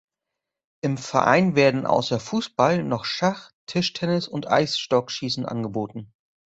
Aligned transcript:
Im 0.83 0.97
Verein 0.97 1.53
werden 1.55 1.85
außer 1.85 2.19
Fußball 2.19 2.83
noch 2.83 3.05
Schach, 3.05 3.51
Tischtennis 3.67 4.27
und 4.27 4.47
Eisstockschießen 4.47 5.45
angeboten. 5.45 6.11